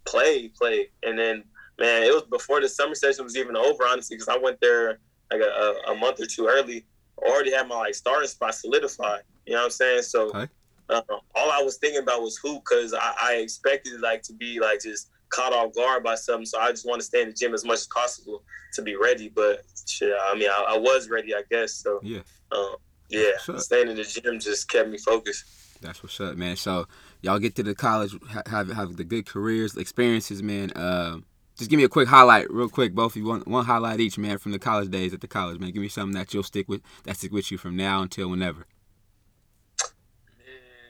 [0.05, 1.43] play, play, and then
[1.79, 4.99] man, it was before the summer session was even over, honestly, because I went there
[5.31, 6.85] like a, a, month or two early.
[7.17, 9.21] Already had my like starting spot solidified.
[9.45, 10.03] You know what I'm saying?
[10.03, 10.47] So Okay.
[10.89, 11.01] uh,
[11.35, 14.81] all I was thinking about was hoop because I, I expected like to be like
[14.81, 16.45] just caught off guard by something.
[16.45, 18.95] So I just want to stay in the gym as much as possible to be
[18.95, 19.29] ready.
[19.29, 21.73] But shit, I mean, I, I was ready, I guess.
[21.73, 22.21] So Yeah.
[22.51, 22.75] um,
[23.09, 25.45] yeah, staying in the gym just kept me focused.
[25.81, 26.55] That's what's up, man.
[26.55, 26.87] So
[27.21, 30.71] y'all get to the college, ha- have have the good careers, experiences, man.
[30.75, 31.25] Um,
[31.57, 33.25] just give me a quick highlight, real quick, both of you.
[33.25, 35.71] One, one highlight each, man, from the college days at the college, man.
[35.71, 38.67] Give me something that you'll stick with, that stick with you from now until whenever.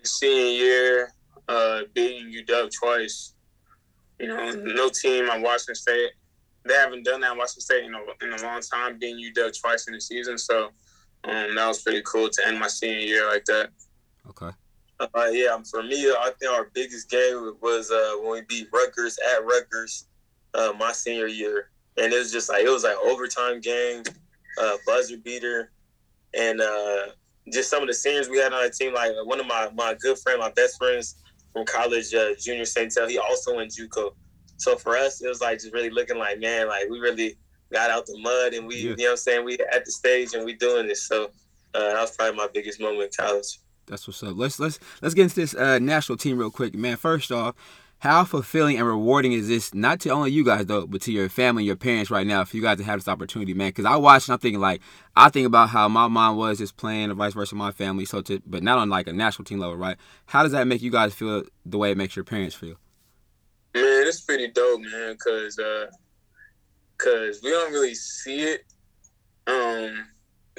[0.03, 1.13] Senior year,
[1.47, 3.33] uh, beating UW twice.
[4.19, 6.11] You know, no team on Washington State.
[6.65, 9.57] They haven't done that in Washington State in a, in a long time, beating UW
[9.59, 10.37] twice in the season.
[10.37, 10.65] So
[11.23, 13.69] um, that was pretty cool to end my senior year like that.
[14.29, 14.49] Okay.
[14.99, 19.17] Uh, yeah, for me, I think our biggest game was uh, when we beat Rutgers
[19.33, 20.07] at Rutgers
[20.55, 24.03] uh, my senior year, and it was just like it was like overtime game,
[24.59, 25.71] uh, buzzer beater,
[26.35, 27.07] and uh,
[27.53, 28.93] just some of the seniors we had on our team.
[28.93, 31.15] Like one of my my good friend, my best friends
[31.53, 34.11] from college, uh, Junior Saintel, he also went JUCO,
[34.57, 37.37] So for us, it was like just really looking like, man, like we really
[37.71, 38.81] got out the mud and we, Yeah.
[38.81, 39.45] you know what I'm saying?
[39.45, 41.07] We at the stage and we doing this.
[41.07, 41.25] So
[41.73, 43.59] uh, that was probably my biggest moment in college.
[43.87, 44.33] That's what's up.
[44.35, 46.97] Let's let's let's get into this uh, national team real quick, man.
[46.97, 47.55] First off,
[47.99, 49.73] how fulfilling and rewarding is this?
[49.73, 52.57] Not to only you guys though, but to your family, your parents right now, for
[52.57, 53.69] you guys to have this opportunity, man.
[53.69, 54.81] Because I watch and I'm thinking like
[55.15, 58.05] I think about how my mom was just playing, and vice versa, my family.
[58.05, 59.97] So to, but not on like a national team level, right?
[60.25, 62.75] How does that make you guys feel the way it makes your parents feel?
[63.73, 65.87] Man, it's pretty dope, man, cause uh,
[66.97, 68.65] cause we don't really see it.
[69.47, 70.07] Um,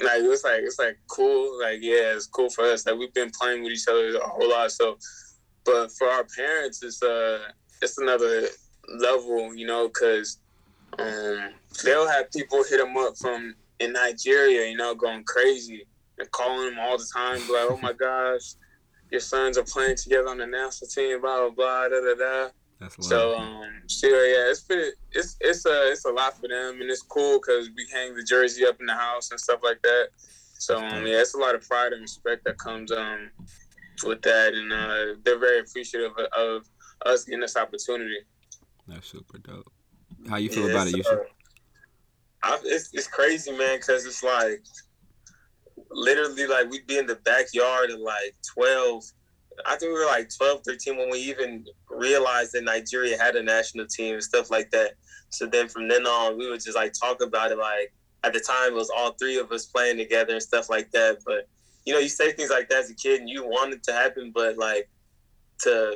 [0.03, 2.85] like it's like it's like cool, like yeah, it's cool for us.
[2.85, 4.71] Like we've been playing with each other a whole lot.
[4.71, 4.97] So,
[5.65, 7.39] but for our parents, it's uh,
[7.81, 8.47] it's another
[8.97, 10.39] level, you know, cause
[10.97, 11.51] um,
[11.83, 15.85] they'll have people hit them up from in Nigeria, you know, going crazy
[16.17, 18.55] and calling them all the time, like, oh my gosh,
[19.11, 22.49] your sons are playing together on the national team, blah blah blah, da da da.
[22.79, 26.89] That's So um, yeah, it's pretty, it's it's a it's a lot for them, and
[26.89, 30.07] it's cool because we hang the jersey up in the house and stuff like that.
[30.59, 33.31] So um, yeah, it's a lot of pride and respect that comes um
[34.05, 36.65] with that, and uh, they're very appreciative of, of
[37.05, 38.19] us getting this opportunity.
[38.87, 39.71] that's super dope.
[40.29, 41.03] How you feel Yeah, about it, you?
[41.09, 41.17] Uh,
[42.43, 44.63] I, it's, it's crazy, man, because it's like
[45.91, 49.03] literally like we'd be in the backyard at like 12.
[49.65, 53.43] I think we were like 12, 13 when we even realized that Nigeria had a
[53.43, 54.93] national team and stuff like that.
[55.29, 57.57] So then from then on, we would just like talk about it.
[57.57, 57.93] Like
[58.23, 61.19] at the time, it was all three of us playing together and stuff like that.
[61.25, 61.47] But
[61.85, 63.93] you know, you say things like that as a kid and you want it to
[63.93, 64.89] happen, but like
[65.59, 65.95] to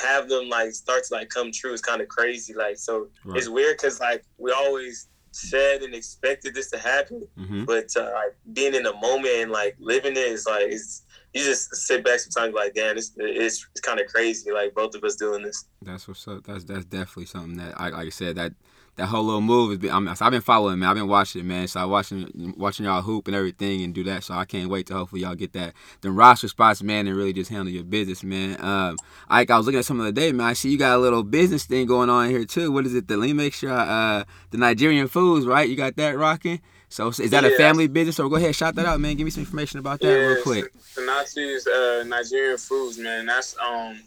[0.00, 2.54] have them like start to like come true is kind of crazy.
[2.54, 3.38] Like, so Right.
[3.38, 7.64] it's weird because like we always said and expected this to happen, Mm-hmm.
[7.64, 11.02] but uh, like being in the moment and like living it is like it's
[11.34, 14.94] you just sit back sometimes like damn it's it's, it's kind of crazy like both
[14.94, 15.66] of us doing this.
[15.82, 16.44] That's what's up.
[16.44, 18.52] That's that's definitely something that I like I said that
[18.98, 19.90] that whole little move has been.
[19.90, 20.88] I'm, I've been following, man.
[20.90, 21.68] I've been watching it, man.
[21.68, 24.24] So I watching watching y'all hoop and everything and do that.
[24.24, 27.32] So I can't wait to hopefully y'all get that the roster spots, man, and really
[27.32, 28.62] just handle your business, man.
[28.62, 28.96] Um,
[29.28, 30.48] Ike, I was looking at some of the day, man.
[30.48, 32.72] I see you got a little business thing going on here too.
[32.72, 33.08] What is it?
[33.08, 33.70] The let me make sure.
[33.70, 35.68] Uh, the Nigerian foods, right?
[35.68, 36.60] You got that rocking.
[36.88, 38.18] So is that a family business?
[38.18, 39.16] Or go ahead, shout that out, man.
[39.16, 40.72] Give me some information about that real quick.
[40.78, 43.26] Sinachi's uh, Nigerian foods, man.
[43.26, 44.00] That's um,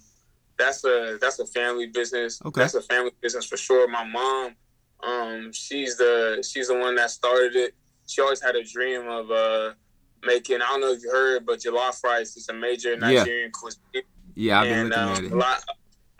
[0.57, 2.41] that's a that's a family business.
[2.43, 2.61] Okay.
[2.61, 3.87] That's a family business for sure.
[3.87, 4.55] My mom,
[5.03, 7.73] um, she's the she's the one that started it.
[8.07, 9.73] She always had a dream of uh
[10.23, 10.57] making.
[10.61, 14.03] I don't know if you heard, but jollof rice is a major Nigerian cuisine
[14.35, 15.31] Yeah, I've been and looking um, at it.
[15.31, 15.63] a lot,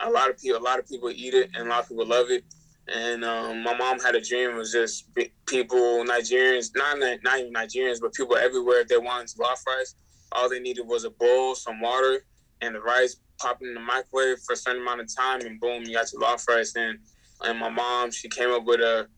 [0.00, 2.06] a lot of people, a lot of people eat it, and a lot of people
[2.06, 2.44] love it.
[2.92, 5.08] And um, my mom had a dream of just
[5.46, 8.80] people, Nigerians, not not even Nigerians, but people everywhere.
[8.80, 9.94] If they wanted jollof rice,
[10.32, 12.24] all they needed was a bowl, some water,
[12.60, 15.84] and the rice popping in the microwave for a certain amount of time, and boom,
[15.84, 16.74] you got your jollof rice.
[16.74, 16.98] And
[17.44, 19.08] and my mom, she came up with a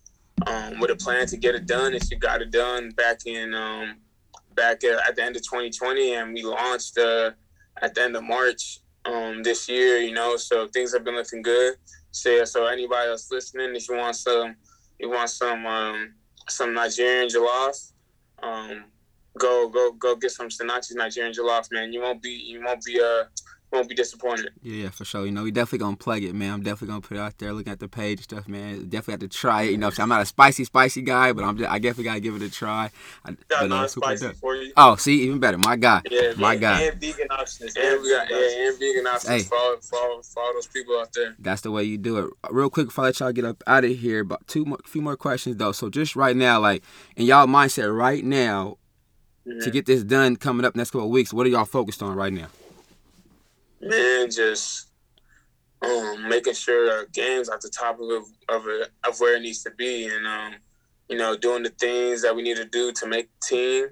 [0.46, 3.54] um, with a plan to get it done, and she got it done back in
[3.54, 3.96] um,
[4.54, 7.30] back at, at the end of 2020, and we launched uh,
[7.80, 9.98] at the end of March um, this year.
[9.98, 11.74] You know, so things have been looking good.
[12.10, 14.54] So, so anybody else listening, if you want some,
[14.98, 16.14] you want some um,
[16.48, 17.92] some Nigerian jollof,
[18.42, 18.84] um,
[19.38, 21.92] go go go get some Sinachi's Nigerian jollof, man.
[21.92, 23.24] You won't be you won't be uh
[23.74, 24.50] won't be disappointed.
[24.62, 25.26] Yeah, yeah, for sure.
[25.26, 26.52] You know, we definitely gonna plug it, man.
[26.54, 28.88] I'm definitely gonna put it out there, looking at the page and stuff, man.
[28.88, 29.72] Definitely have to try it.
[29.72, 32.36] You know, I'm not a spicy, spicy guy, but I'm just, I definitely gotta give
[32.36, 32.90] it a try.
[33.24, 34.72] I, Got but, uh, non super spicy for you.
[34.76, 35.58] Oh, see, even better.
[35.58, 36.80] My guy, Yeah, my and, guy.
[36.82, 37.76] and vegan options.
[37.76, 39.40] And we got yeah, and vegan options Hey.
[39.42, 41.34] for, all, for, all, for all those people out there.
[41.38, 42.30] That's the way you do it.
[42.50, 45.02] Real quick before I let y'all get up out of here, but two more, few
[45.02, 45.72] more questions though.
[45.72, 46.82] So just right now, like
[47.16, 48.78] in y'all mindset right now,
[49.62, 52.16] to get this done coming up next couple of weeks, what are y'all focused on
[52.16, 52.46] right now?
[53.80, 54.88] Man, just
[55.82, 58.66] um, making sure our games at the top of of
[59.04, 60.54] of where it needs to be, and um,
[61.08, 63.88] you know, doing the things that we need to do to make the team,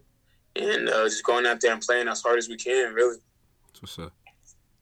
[0.57, 2.95] and uh, just going out there and playing as hard as we can.
[2.95, 3.18] Really,
[3.68, 4.12] That's what's up.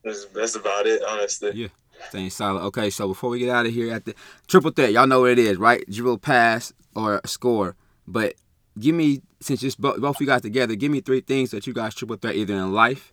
[0.04, 1.52] That's, that's about it, honestly.
[1.54, 1.68] Yeah.
[2.08, 2.62] Staying solid.
[2.62, 4.14] Okay, so before we get out of here, at the
[4.48, 5.84] triple threat, y'all know what it is, right?
[5.90, 7.76] Dribble, pass, or score.
[8.06, 8.36] But
[8.78, 11.66] give me, since just both, both of you guys together, give me three things that
[11.66, 13.12] you guys triple threat either in life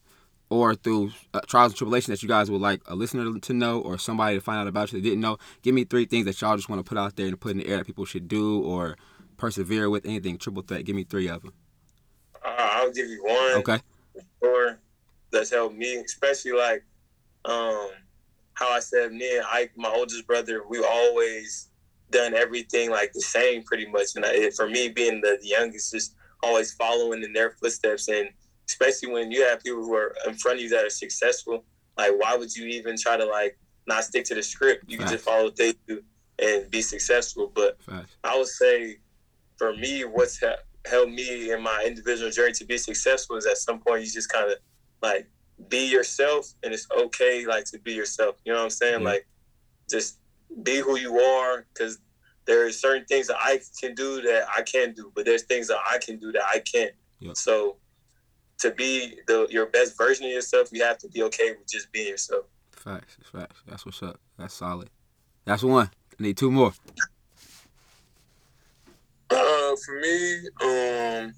[0.49, 3.81] or through uh, trials and tribulation that you guys would like a listener to know
[3.81, 5.37] or somebody to find out about you that didn't know.
[5.61, 7.57] Give me three things that y'all just want to put out there and put in
[7.57, 8.97] the air that people should do or
[9.37, 10.05] persevere with.
[10.05, 10.85] Anything triple threat.
[10.85, 11.53] Give me three of them.
[12.43, 13.53] Uh, I'll give you one.
[13.59, 13.79] Okay.
[14.41, 14.79] Or
[15.31, 16.85] that's helped me, especially like
[17.45, 17.89] um
[18.53, 21.69] how I said me and Ike, my oldest brother, we always
[22.09, 24.15] done everything like the same pretty much.
[24.15, 28.29] And I, for me being the, the youngest, just always following in their footsteps and
[28.67, 31.63] especially when you have people who are in front of you that are successful,
[31.97, 33.57] like why would you even try to like
[33.87, 34.83] not stick to the script.
[34.87, 36.03] You can just follow what they do
[36.39, 37.51] and be successful.
[37.53, 38.17] But Facts.
[38.23, 38.97] I would say,
[39.55, 43.57] for me, what's ha- helped me in my individual journey to be successful is at
[43.57, 44.57] some point you just kind of
[45.01, 45.27] like
[45.69, 48.35] be yourself, and it's okay like to be yourself.
[48.45, 49.01] You know what I'm saying?
[49.01, 49.07] Yeah.
[49.07, 49.27] Like
[49.89, 50.19] just
[50.63, 51.99] be who you are because
[52.45, 55.67] there are certain things that I can do that I can't do, but there's things
[55.67, 56.91] that I can do that I can't.
[57.19, 57.33] Yeah.
[57.33, 57.77] So
[58.59, 61.91] to be the your best version of yourself, you have to be okay with just
[61.91, 62.45] being yourself.
[62.71, 63.17] Facts.
[63.31, 63.61] Facts.
[63.67, 64.19] That's what's up.
[64.37, 64.89] That's solid.
[65.45, 65.89] That's one.
[66.19, 66.73] I need two more.
[69.29, 71.33] Uh, for me, um,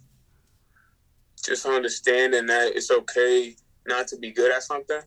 [1.43, 3.55] just understanding that it's okay
[3.87, 5.01] not to be good at something,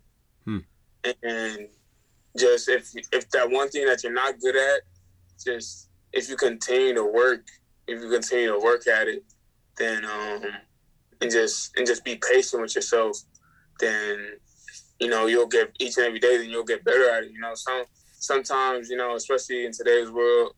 [0.44, 0.58] Hmm.
[1.22, 1.68] and
[2.36, 4.82] just if if that one thing that you're not good at,
[5.42, 7.46] just if you continue to work,
[7.86, 9.24] if you continue to work at it,
[9.76, 10.42] then um,
[11.22, 13.16] and just and just be patient with yourself,
[13.80, 14.32] then
[15.00, 17.30] you know you'll get each and every day, then you'll get better at it.
[17.32, 17.84] You know, some
[18.18, 20.54] sometimes you know, especially in today's world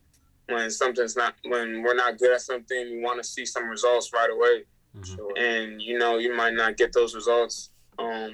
[0.49, 4.11] when something's not when we're not good at something we want to see some results
[4.13, 5.39] right away Mhm.
[5.39, 8.31] and you know you might not get those results um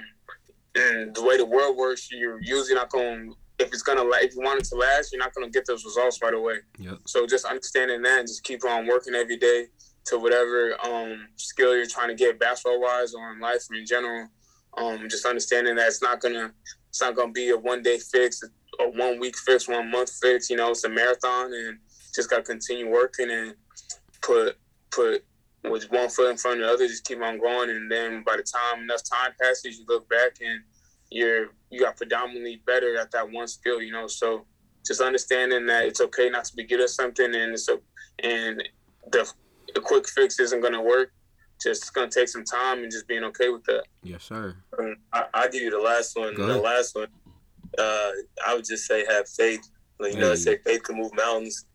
[0.75, 4.35] and the way the world works you're usually not going if it's gonna la- if
[4.35, 6.99] you want it to last you're not gonna get those results right away Yep.
[7.07, 9.69] so just understanding that and just keep on working every day
[10.07, 13.87] to whatever um skill you're trying to get basketball wise or in life or in
[13.87, 14.29] general
[14.79, 16.53] um just understanding that it's not gonna
[16.89, 18.43] it's not gonna be a one day fix
[18.81, 21.79] a one week fix one month fix you know it's a marathon and
[22.15, 23.55] just gotta continue working and
[24.23, 24.57] put
[24.91, 25.25] put
[25.65, 28.37] with one foot in front of the other, just keep on going, and then by
[28.37, 30.63] the time enough time passes, you look back and
[31.11, 34.07] you're you got predominantly better at that one skill, you know.
[34.07, 34.47] So
[34.87, 37.79] just understanding that it's okay not to be good at something, and it's a,
[38.23, 38.63] and
[39.13, 39.31] the
[39.75, 41.13] the quick fix isn't gonna work.
[41.63, 43.85] Just it's gonna take some time and just being okay with that.
[44.03, 44.57] Yes, sir.
[44.79, 46.35] Um, I, I'll give you the last one.
[46.35, 46.63] Go the ahead.
[46.65, 47.09] last one,
[47.79, 48.11] uh,
[48.47, 49.61] I would just say have faith.
[49.99, 50.35] Like, you know, Hey.
[50.35, 51.67] they say faith can move mountains.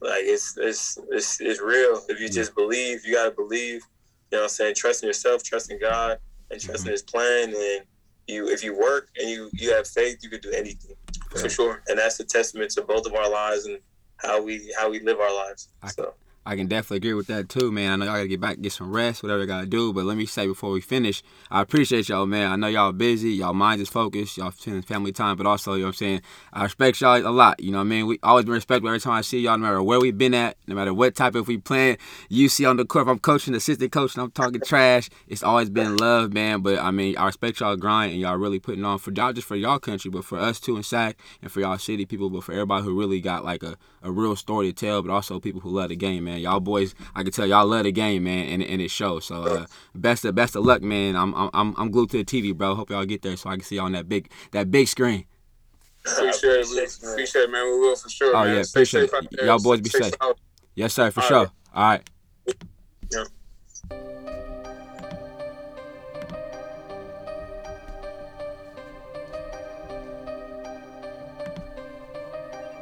[0.00, 2.02] Like it's it's it's, it's real.
[2.08, 3.82] If you just believe, you gotta believe.
[4.30, 4.74] You know what I'm saying?
[4.76, 6.18] Trust in yourself, trust in God,
[6.50, 6.86] and trust Mhm.
[6.86, 7.48] in his plan.
[7.48, 7.84] And
[8.28, 10.94] you if you work and you, you have faith, you could do anything.
[11.30, 11.82] For sure.
[11.88, 13.78] And that's a testament to both of our lives and
[14.18, 15.68] how we how we live our lives.
[15.82, 16.14] I- So
[16.44, 17.92] I can definitely agree with that too, man.
[17.92, 19.92] I know y'all gotta get back, get some rest, whatever you gotta do.
[19.92, 22.50] But let me say before we finish, I appreciate y'all, man.
[22.50, 25.80] I know y'all busy, y'all minds is focused, y'all spending family time, but also, you
[25.80, 26.22] know what I'm saying,
[26.52, 27.60] I respect y'all a lot.
[27.62, 28.06] You know what I mean?
[28.06, 30.56] We always been respectful every time I see y'all, no matter where we've been at,
[30.66, 31.98] no matter what type of we playing.
[32.28, 35.10] You see on the court, if I'm coaching, assistant coach, and I'm talking trash.
[35.28, 36.60] It's always been love, man.
[36.60, 39.46] But I mean, I respect y'all grind and y'all really putting on for y'all, just
[39.46, 42.42] for y'all country, but for us too in SAC and for y'all city people, but
[42.42, 45.60] for everybody who really got like a, a real story to tell, but also people
[45.60, 46.31] who love the game, man.
[46.40, 49.26] Y'all boys, I can tell y'all love the game, man, and, and it shows.
[49.26, 51.16] So uh, best of best of luck, man.
[51.16, 52.74] I'm I'm I'm glued to the TV, bro.
[52.74, 55.26] Hope y'all get there so I can see y'all on that big that big screen.
[56.04, 56.66] Appreciate it.
[56.70, 57.64] We Appreciate it, man.
[57.64, 58.34] We will for sure.
[58.36, 58.56] Oh, man.
[58.56, 59.42] yeah, Stay appreciate safe it.
[59.44, 60.14] Y'all boys be safe.
[60.20, 60.38] out.
[60.74, 61.38] Yes, sir, for All sure.
[61.38, 61.48] right.
[61.74, 62.10] All right.
[63.12, 63.24] Yeah.